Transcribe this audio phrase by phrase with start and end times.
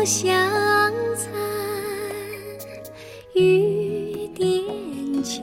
[0.00, 0.32] 不相
[1.14, 1.30] 残，
[3.34, 5.42] 雨点秋。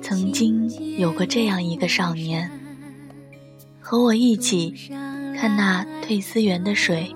[0.00, 2.50] 曾经有过这样一个少年，
[3.78, 4.74] 和我一起
[5.36, 7.14] 看那退思园的水，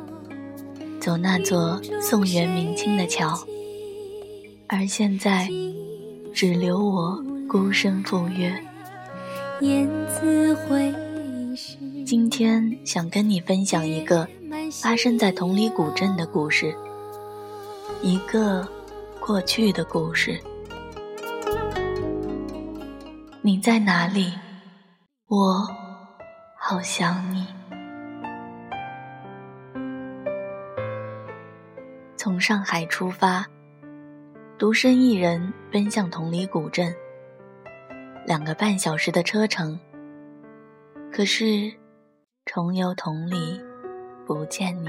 [1.00, 3.42] 走那座宋元明清的桥，
[4.66, 5.48] 而现在
[6.34, 8.54] 只留我孤身赴约。
[12.04, 14.28] 今天想跟你分享一个
[14.82, 16.74] 发生在同里古镇的故事，
[18.02, 18.66] 一个
[19.18, 20.38] 过去的故事。
[23.40, 24.32] 你在哪里？
[25.28, 25.66] 我
[26.58, 27.46] 好想你。
[32.16, 33.46] 从上海出发，
[34.58, 36.94] 独身一人奔向同里古镇。
[38.26, 39.78] 两个半小时的车程，
[41.12, 41.72] 可是
[42.44, 43.60] 重游同里，
[44.26, 44.88] 不见你。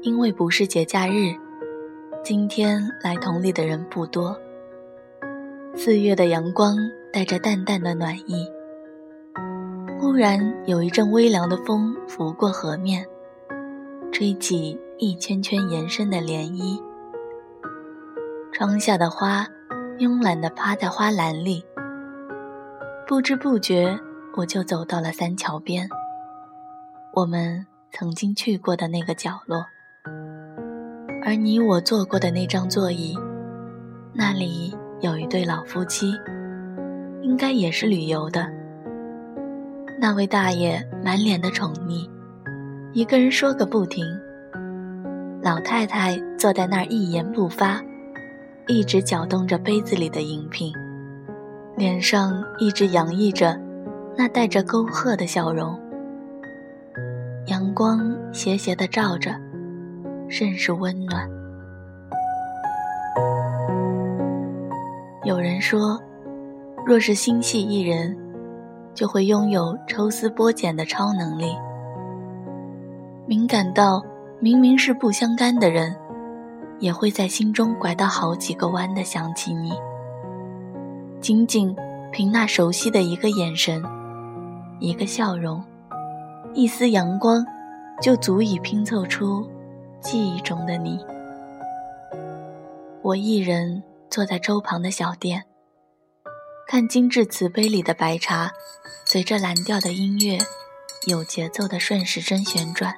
[0.00, 1.34] 因为不是节假日，
[2.22, 4.34] 今天来同里的人不多。
[5.74, 6.76] 四月的阳光
[7.12, 8.48] 带着淡淡的暖意，
[9.98, 13.04] 忽然有一阵微凉的风拂过河面，
[14.12, 16.80] 吹起一圈圈延伸的涟漪。
[18.52, 19.46] 窗下的花。
[19.98, 21.62] 慵懒地趴在花篮里，
[23.06, 23.96] 不知不觉
[24.36, 25.88] 我就走到了三桥边。
[27.14, 29.64] 我们曾经去过的那个角落，
[31.24, 33.16] 而你我坐过的那张座椅，
[34.14, 36.12] 那里有一对老夫妻，
[37.22, 38.46] 应该也是旅游的。
[40.00, 42.08] 那位大爷满脸的宠溺，
[42.92, 44.04] 一个人说个不停。
[45.42, 47.82] 老太太坐在那儿一言不发。
[48.68, 50.72] 一直搅动着杯子里的饮品，
[51.76, 53.60] 脸上一直洋溢着
[54.16, 55.78] 那带着沟壑的笑容。
[57.46, 59.34] 阳光斜斜地照着，
[60.28, 61.28] 甚是温暖。
[65.24, 66.00] 有人说，
[66.86, 68.16] 若是心系一人，
[68.94, 71.56] 就会拥有抽丝剥茧的超能力，
[73.26, 74.02] 敏感到
[74.40, 75.96] 明明是不相干的人。
[76.78, 79.70] 也会在心中拐到好几个弯的想起你，
[81.20, 81.72] 仅仅
[82.10, 83.80] 凭那熟悉的一个眼神、
[84.82, 85.64] 一个笑容、
[86.54, 87.46] 一丝阳光，
[88.02, 89.48] 就足以拼凑出
[90.00, 90.98] 记忆中的你。
[93.00, 95.44] 我一人坐在粥旁的小店，
[96.66, 98.50] 看精致瓷杯里的白茶，
[99.06, 100.36] 随着蓝调的音乐，
[101.06, 102.92] 有节奏的顺时针旋转，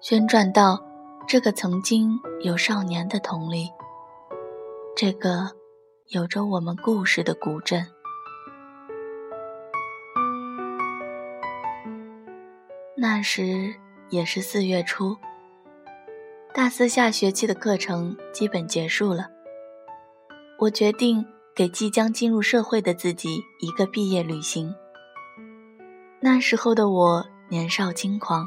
[0.00, 0.80] 旋转到。
[1.28, 3.68] 这个曾经有少年的同里，
[4.94, 5.50] 这个
[6.10, 7.84] 有着我们故事的古镇，
[12.98, 13.74] 那时
[14.08, 15.14] 也是四月初，
[16.54, 19.28] 大四下学期的课程基本结束了，
[20.58, 21.22] 我决定
[21.54, 24.74] 给即将进入社会的自己一个毕业旅行。
[26.20, 28.46] 那时候的我年少轻狂。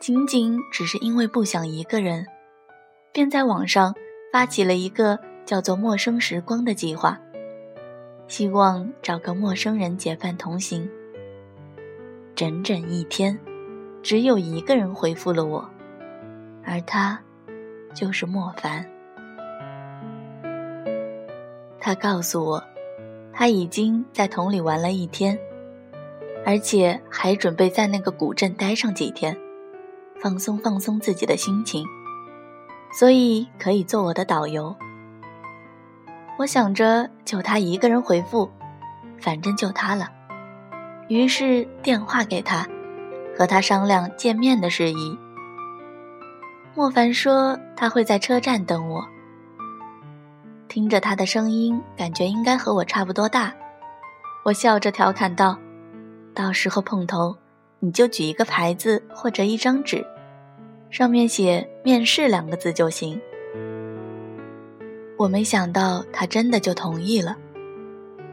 [0.00, 2.26] 仅仅只是因为不想一个人，
[3.12, 3.94] 便在网上
[4.32, 7.20] 发起了一个叫做“陌生时光”的计划，
[8.26, 10.90] 希望找个陌生人结伴同行。
[12.42, 13.38] 整整一天，
[14.02, 15.64] 只有一个人回复了我，
[16.64, 17.16] 而他
[17.94, 18.84] 就是莫凡。
[21.78, 22.64] 他告诉我，
[23.32, 25.38] 他已经在同里玩了一天，
[26.44, 29.38] 而且还准备在那个古镇待上几天。
[30.18, 31.86] 放松放松自己的心情，
[32.92, 34.74] 所以可以做我的导游。
[36.40, 38.50] 我想着就他一个人回复，
[39.20, 40.08] 反正就他了。
[41.12, 42.66] 于是电话给他，
[43.36, 45.18] 和他商量见面的事宜。
[46.74, 49.06] 莫凡说他会在车站等我。
[50.68, 53.52] 听着他的声音，感觉应该和我差不多大。
[54.42, 55.58] 我笑着调侃道
[56.32, 57.36] ：“到时候碰头。”
[57.78, 60.02] 你就举一个牌子或者一张纸，
[60.88, 63.20] 上面写“面试”两个字就行。
[65.18, 67.36] 我没想到他真的就同意了，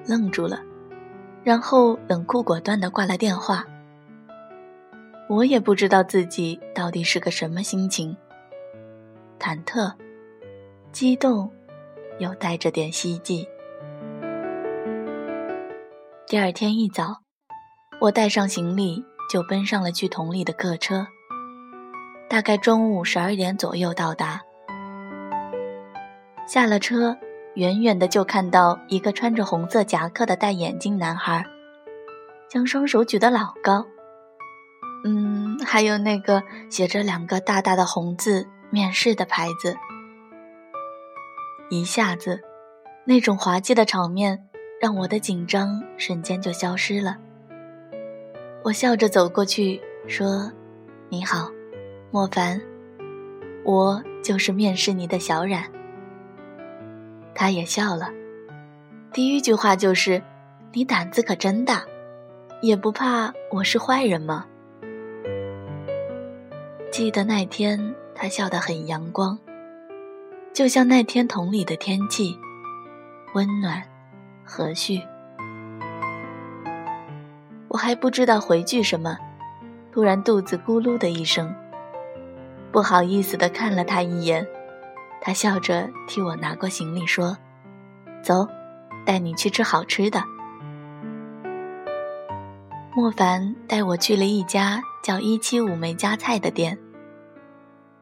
[0.07, 0.61] 愣住了，
[1.43, 3.65] 然后冷酷果断地挂了电话。
[5.27, 8.15] 我也不知道自己到底是个什么心情，
[9.39, 9.93] 忐忑、
[10.91, 11.51] 激动，
[12.17, 13.47] 又带着点希冀。
[16.27, 17.21] 第二天一早，
[18.01, 19.05] 我带上行李。
[19.29, 21.05] 就奔上了去同里的客车，
[22.27, 24.41] 大概中午十二点左右到达。
[26.47, 27.15] 下了车，
[27.59, 31.45] 远远的就看到一个穿着红色夹克的戴眼镜男孩，
[32.47, 33.85] 将双手举得老高。
[35.03, 39.75] 嗯，还有那个写着两个大大的红字“面试”的牌子。
[41.69, 42.39] 一下子，
[43.03, 44.47] 那种滑稽的场面
[44.81, 47.17] 让我的紧张瞬间就消失了。
[48.63, 50.49] 我笑着走过去说
[51.11, 51.51] ：“你好，
[52.09, 52.61] 莫凡，
[53.65, 55.61] 我就是面试你的小冉。”
[57.33, 58.09] 他也笑了，
[59.13, 60.21] 第一句话就是
[60.73, 61.83] ：“你胆子可真大，
[62.61, 64.45] 也不怕我是坏人吗？”
[66.91, 69.37] 记得那天，他笑得很阳光，
[70.53, 72.37] 就像那天桶里的天气，
[73.33, 73.81] 温暖、
[74.43, 75.01] 和煦。
[77.67, 79.17] 我还不知道回句什么，
[79.91, 81.53] 突然肚子咕噜的一声，
[82.71, 84.45] 不好意思的看了他一眼，
[85.21, 87.37] 他笑着替我拿过行李说
[88.23, 88.47] ：“走，
[89.05, 90.23] 带你去吃好吃的。”
[92.95, 96.77] 莫凡带我去了一家叫“一七五梅家菜”的店，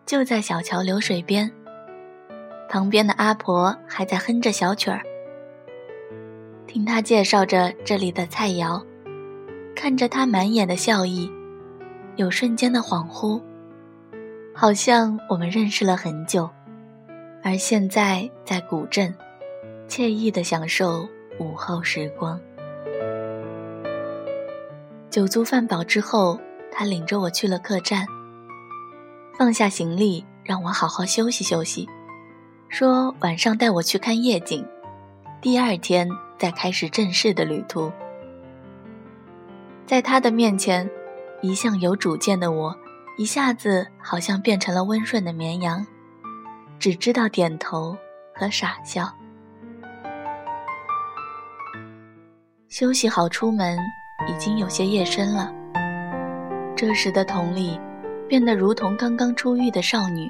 [0.06, 1.52] 就在小桥流水边。
[2.70, 5.02] 旁边的阿婆还在哼着小曲儿，
[6.68, 8.84] 听他介绍着这里的菜肴，
[9.76, 11.32] 看着他满眼的笑意，
[12.16, 13.42] 有瞬间的恍惚，
[14.54, 16.50] 好像我们认识了很久，
[17.48, 19.16] 而现在在古镇，
[19.88, 21.08] 惬意的享受
[21.40, 22.38] 午后时光。
[25.10, 26.38] 酒足饭饱之后，
[26.70, 28.06] 他领着我去了客栈，
[29.38, 31.88] 放下行李，让我好好休息休息，
[32.68, 34.68] 说晚上带我去看夜景，
[35.40, 37.90] 第二天再开始正式的旅途。
[39.86, 40.90] 在他的面前，
[41.42, 42.76] 一向有主见的我，
[43.18, 45.88] 一下子好像变成了温顺的绵羊，
[46.80, 47.98] 只知道点头
[48.34, 49.14] 和傻笑。
[52.70, 53.78] 休息好，出门。
[54.28, 55.54] 已经有些夜深了。
[56.76, 57.80] 这时的佟丽，
[58.28, 60.28] 变得如同刚刚出狱的少女，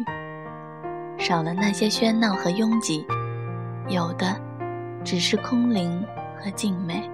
[1.17, 3.05] 少了那些喧闹和拥挤，
[3.87, 4.39] 有的
[5.05, 6.05] 只是空灵
[6.37, 7.09] 和静美。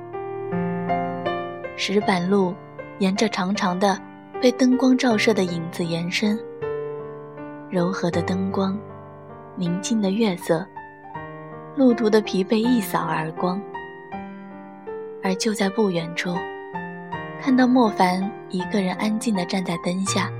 [1.77, 2.55] 石板路
[2.97, 4.01] 沿着长长的、
[4.41, 6.37] 被灯光照射的影子延伸，
[7.69, 8.75] 柔和的灯光，
[9.55, 10.65] 宁静的月色，
[11.75, 13.61] 路途的疲惫一扫而光。
[15.21, 16.35] 而就在不远处。
[17.41, 20.31] 看到莫凡一个人安静地站在灯下，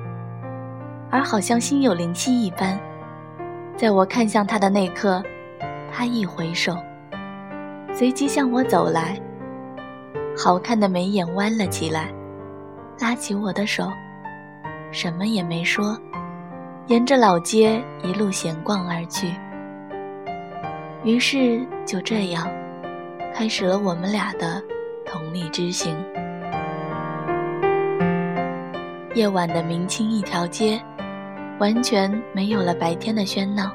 [1.11, 2.79] 而好像心有灵犀一般，
[3.77, 5.21] 在我看向他的那刻，
[5.91, 6.75] 他一回首，
[7.93, 9.19] 随即向我走来，
[10.37, 12.09] 好看的眉眼弯了起来，
[12.99, 13.87] 拉起我的手，
[14.91, 15.97] 什么也没说，
[16.87, 19.33] 沿着老街一路闲逛而去。
[21.05, 22.45] 于是就这样，
[23.33, 24.61] 开始了我们俩的
[25.05, 25.95] 同力之行。
[29.15, 30.81] 夜晚的明清一条街，
[31.59, 33.71] 完全没有了白天的喧闹。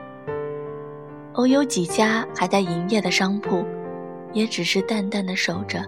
[1.35, 3.65] 偶有几家还在营业的商铺，
[4.35, 5.83] 也只是淡淡的守着，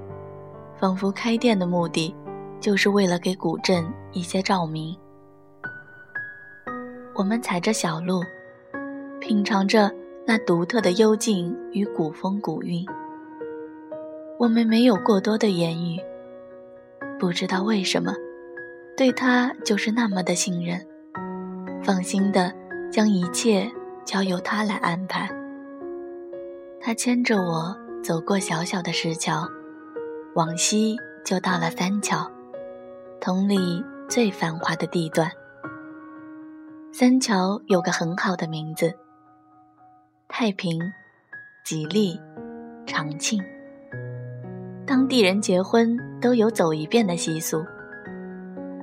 [0.79, 2.15] 仿佛开店的目的，
[2.61, 4.97] 就是为了给古镇一些照明。
[7.15, 8.23] 我们踩着小路，
[9.21, 9.91] 品尝着
[10.27, 12.85] 那独特的幽静与古风古韵。
[14.39, 16.01] 我们没有过多的言语，
[17.19, 18.15] 不知道为什么。
[18.97, 20.81] 对他就是那么的信任，
[21.83, 22.53] 放心的
[22.91, 23.71] 将一切
[24.05, 25.29] 交由他来安排。
[26.81, 29.47] 他牵着我走过小小的石桥，
[30.35, 32.31] 往西就到了三桥，
[33.21, 35.31] 同里最繁华的地段。
[36.93, 38.93] 三桥有个很好的名字：
[40.29, 40.81] 太平、
[41.65, 42.21] 吉利、
[42.85, 43.41] 长庆。
[44.85, 47.65] 当地人结婚都有走一遍的习俗。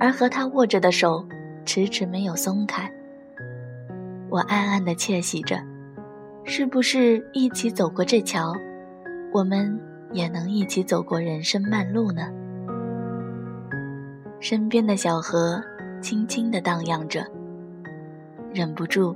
[0.00, 1.22] 而和他握着的手，
[1.66, 2.90] 迟迟没有松开。
[4.30, 5.60] 我暗暗的窃喜着，
[6.44, 8.54] 是不是一起走过这桥，
[9.32, 9.78] 我们
[10.12, 12.32] 也能一起走过人生漫路呢？
[14.40, 15.62] 身边的小河
[16.00, 17.26] 轻轻地荡漾着，
[18.52, 19.14] 忍不住，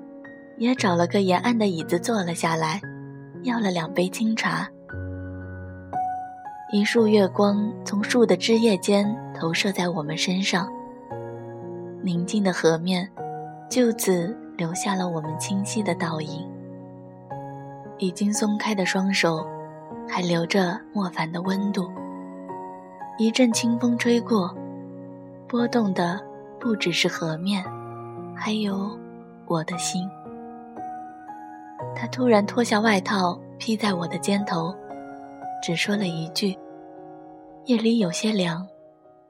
[0.58, 2.80] 也找了个沿岸的椅子坐了下来，
[3.42, 4.68] 要了两杯清茶。
[6.72, 10.68] 一束月光从树的枝叶间投射在我们身上，
[12.02, 13.08] 宁静的河面
[13.68, 16.48] 就此留下了我们清晰的倒影。
[17.98, 19.46] 已经松开的双手，
[20.08, 21.90] 还留着莫凡的温度。
[23.18, 24.54] 一阵清风吹过，
[25.46, 26.18] 波动的
[26.58, 27.62] 不只是河面，
[28.34, 28.98] 还有
[29.52, 30.09] 我的心。
[31.94, 34.75] 他突然脱下外套披在我的肩头。
[35.62, 36.59] 只说了一句
[37.66, 38.66] ：“夜里有些凉，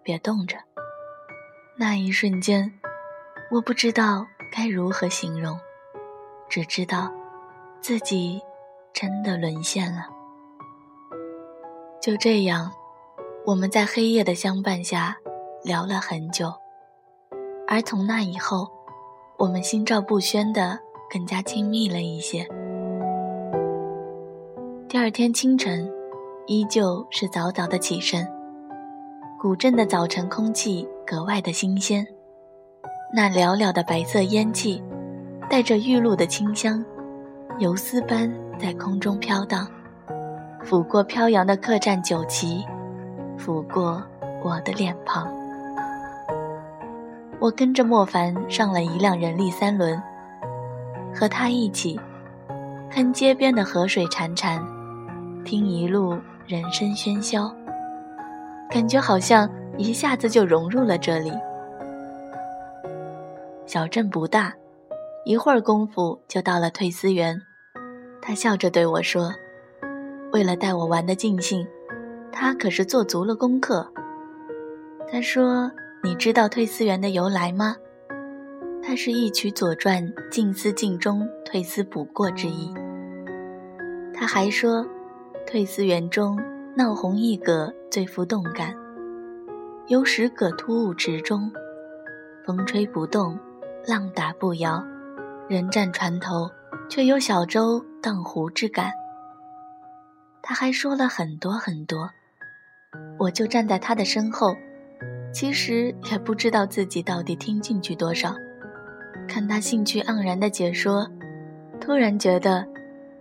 [0.03, 0.57] 别冻着。”
[1.77, 2.73] 那一瞬间，
[3.51, 5.59] 我不知道该如何形容，
[6.49, 7.11] 只知道
[7.83, 8.41] 自己
[8.95, 10.07] 真的沦陷了。
[12.01, 12.73] 就这样，
[13.45, 15.15] 我们在黑夜的相伴下
[15.63, 16.51] 聊了很久，
[17.69, 18.71] 而从那以后，
[19.43, 20.79] 我们心照不宣的
[21.11, 22.47] 更加亲密了一些。
[24.89, 25.91] 第二天清晨，
[26.47, 28.25] 依旧是早早的起身。
[29.41, 32.07] 古镇的早晨空气格外的新鲜，
[33.13, 34.81] 那袅袅的白色烟气，
[35.51, 36.85] 带着玉露的清香，
[37.59, 39.67] 游丝般在空中飘荡，
[40.63, 42.65] 拂过飘扬的客栈酒旗，
[43.37, 44.01] 拂过
[44.45, 45.42] 我的脸庞。
[47.43, 50.01] 我跟着莫凡上了一辆人力三轮，
[51.13, 51.99] 和他一起，
[52.89, 54.63] 看街边的河水潺潺。
[55.43, 57.53] 听一路人声喧嚣，
[58.71, 61.33] 感觉好像一下子就融入了这里。
[63.67, 64.55] 小镇不大，
[65.25, 67.37] 一会儿功夫就到了退思园。
[68.21, 69.33] 他笑着对我说
[70.33, 71.67] ：“为了带我玩得尽兴，
[72.31, 73.93] 他可是做足了功课。”
[75.11, 75.69] 他说
[76.05, 77.77] ：“你知道退思园的由来吗？
[78.83, 82.75] 它是一曲《左传》静思尽中退思补过之意。”
[84.13, 84.87] 他还说。
[85.45, 86.39] 退思园中，
[86.77, 88.73] 闹红一葛最富动感。
[89.89, 91.51] 有十葛突兀池中，
[92.47, 93.37] 风吹不动，
[93.85, 94.83] 浪打不摇，
[95.49, 96.49] 人站船头，
[96.89, 98.93] 却有小舟荡湖之感。
[100.43, 102.09] 他还说了很多很多，
[103.19, 104.57] 我就站在他的身后，
[105.33, 108.35] 其实也不知道自己到底听进去多少。
[109.27, 111.09] 看他兴趣盎然的解说，
[111.81, 112.67] 突然觉得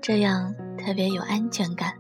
[0.01, 1.93] 这样特别有安全感。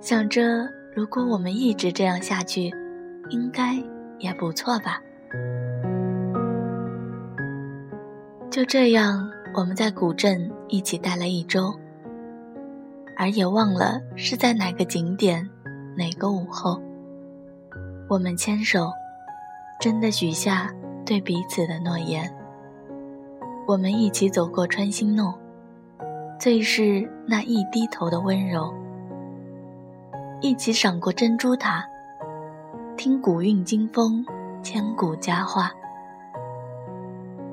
[0.00, 2.70] 想着，如果我们一直这样下去，
[3.30, 3.74] 应该
[4.18, 5.00] 也不错吧。
[8.50, 11.72] 就这样，我们在古镇一起待了一周，
[13.16, 15.48] 而也忘了是在哪个景点，
[15.96, 16.80] 哪个午后，
[18.08, 18.90] 我们牵手，
[19.78, 20.72] 真的许下
[21.04, 22.34] 对彼此的诺言。
[23.66, 25.34] 我们一起走过穿心弄，
[26.40, 28.72] 最是那一低头的温柔。
[30.40, 31.84] 一起赏过珍珠塔，
[32.96, 34.24] 听古韵今风，
[34.62, 35.70] 千古佳话。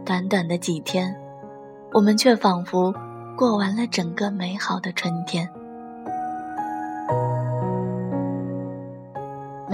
[0.06, 1.14] 短短的几天，
[1.92, 2.94] 我们却仿佛
[3.36, 5.50] 过完了整个美好的春天。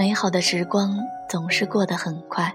[0.02, 2.52] 美好的时光总是过得很快。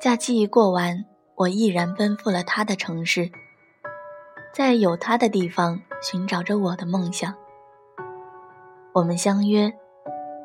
[0.00, 1.04] 假期一过完，
[1.34, 3.30] 我毅然奔赴了他的城市，
[4.50, 7.34] 在有他的地方寻找着我的梦想。
[8.94, 9.70] 我们相约，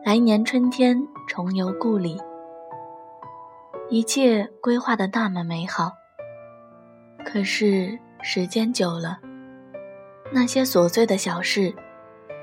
[0.03, 2.19] 来年春天重游故里。
[3.89, 5.93] 一切规划的那么美好，
[7.23, 9.19] 可是时间久了，
[10.33, 11.73] 那些琐碎的小事，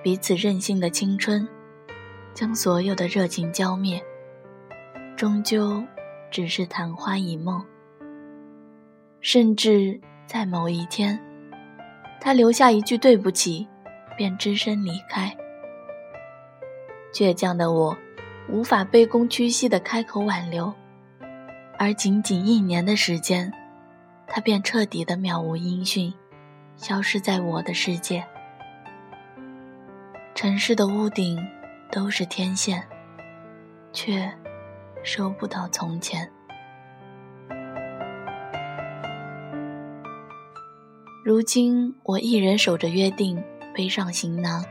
[0.02, 1.46] 彼此任性的青春，
[2.34, 4.02] 将所有的热情浇灭，
[5.16, 5.82] 终究
[6.30, 7.64] 只是昙花一梦。
[9.20, 11.18] 甚至在某一天，
[12.20, 13.66] 他留下一句对不起，
[14.16, 15.36] 便只身离开。
[17.12, 17.96] 倔强的我，
[18.48, 20.72] 无法卑躬屈膝的开口挽留，
[21.78, 23.52] 而仅仅一年的时间，
[24.26, 26.14] 他便彻底的渺无音讯，
[26.76, 28.24] 消失在我的世界。
[30.34, 31.36] 城市的屋顶
[31.90, 32.86] 都是天线，
[33.92, 34.30] 却
[35.02, 36.30] 收不到从前。
[41.24, 43.42] 如今我一人守着约定，
[43.74, 44.64] 背上行囊。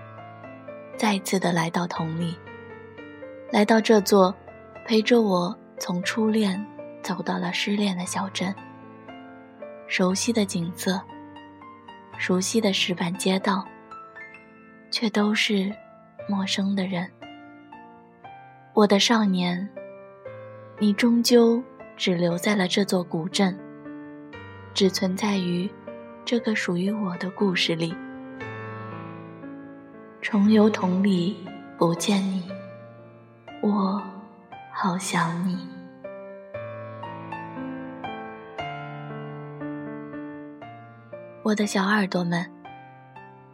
[0.97, 2.35] 再次的来到同里，
[3.51, 4.35] 来到这座
[4.85, 6.65] 陪着我从初恋
[7.03, 8.53] 走到了失恋的小镇。
[9.87, 10.99] 熟悉的景色，
[12.17, 13.63] 熟悉的石板街道，
[14.89, 15.71] 却都是
[16.27, 17.09] 陌生的人。
[18.73, 19.67] 我的少年，
[20.77, 21.63] 你终究
[21.95, 23.57] 只留在了这座古镇，
[24.73, 25.69] 只存在于
[26.23, 27.95] 这个属于我的故事里。
[30.21, 31.37] 重游同里，
[31.77, 32.43] 不见你，
[33.61, 34.01] 我
[34.73, 35.57] 好想你。
[41.43, 42.45] 我的小耳朵们，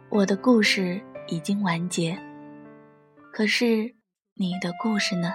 [0.08, 2.18] 我的故事已经完结，
[3.36, 3.92] 可是
[4.34, 5.32] 你的故事呢？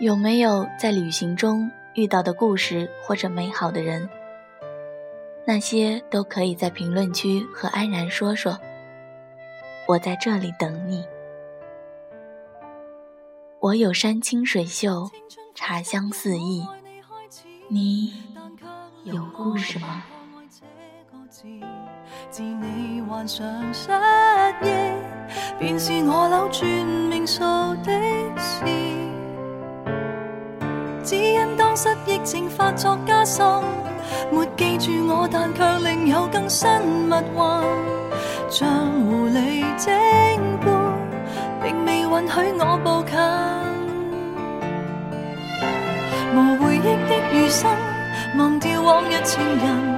[0.00, 4.08] 有没有在旅行中遇到的故事或者美好的人？
[5.46, 8.58] 那些都可以在评论区和安然说说。
[9.86, 11.04] 我在这里等你。
[13.60, 15.08] 我有山清水秀，
[15.54, 16.66] 茶香四溢，
[17.68, 18.14] 你
[19.04, 20.02] 有故事吗？
[22.30, 23.90] 自你幻想失
[24.60, 24.68] 忆，
[25.58, 26.68] 便是我扭转
[27.08, 27.40] 命数
[27.82, 27.90] 的
[28.36, 28.66] 事。
[31.02, 33.46] 只因当失忆症发作加深，
[34.30, 36.68] 没记住我，但却另有更新
[37.08, 37.40] 密运，
[38.50, 38.68] 像
[39.06, 39.90] 狐狸精
[40.60, 40.68] 般，
[41.62, 43.16] 并未允许我步近。
[46.34, 47.70] 无回忆的余生，
[48.36, 49.91] 忘掉往日情人。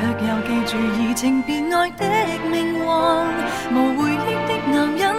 [0.00, 2.02] 却又记住移情别爱的
[2.50, 2.80] 命运，
[3.74, 4.16] 无回忆
[4.48, 5.09] 的男人